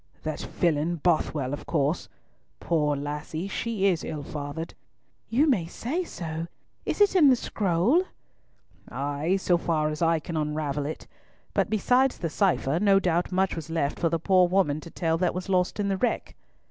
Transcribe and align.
"That 0.23 0.39
villain, 0.41 0.95
Bothwell, 0.95 1.53
of 1.53 1.67
course. 1.67 2.09
Poor 2.59 2.95
lassie, 2.95 3.47
she 3.47 3.85
is 3.85 4.03
ill 4.03 4.23
fathered!" 4.23 4.73
"You 5.29 5.47
may 5.47 5.67
say 5.67 6.03
so. 6.03 6.47
Is 6.87 7.01
it 7.01 7.15
in 7.15 7.29
the 7.29 7.35
scroll?" 7.35 8.05
"Ay! 8.89 9.35
so 9.35 9.59
far 9.59 9.89
as 9.89 10.01
I 10.01 10.17
can 10.17 10.35
unravel 10.35 10.87
it; 10.87 11.05
but 11.53 11.69
besides 11.69 12.17
the 12.17 12.31
cipher 12.31 12.79
no 12.79 12.99
doubt 12.99 13.31
much 13.31 13.55
was 13.55 13.69
left 13.69 13.99
for 13.99 14.09
the 14.09 14.17
poor 14.17 14.47
woman 14.47 14.81
to 14.81 14.89
tell 14.89 15.19
that 15.19 15.35
was 15.35 15.49
lost 15.49 15.79
in 15.79 15.87
the 15.87 15.97
wreck." 15.97 16.33